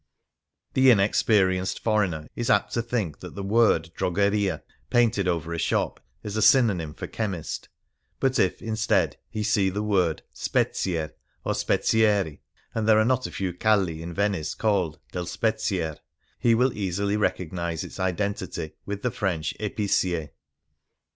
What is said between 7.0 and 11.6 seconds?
chemist; but if, instead, he see the word spezier, or